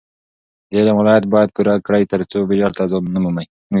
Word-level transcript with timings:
د 0.69 0.71
علم 0.79 0.95
ولایت 0.99 1.25
باید 1.33 1.49
پوره 1.55 1.75
کړي 1.87 2.03
ترڅو 2.13 2.39
جهل 2.59 2.71
ته 2.77 2.83
ځای 2.91 3.01
نه 3.15 3.19
وي. 3.35 3.45